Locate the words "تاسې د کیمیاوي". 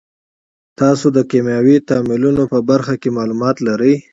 0.79-1.77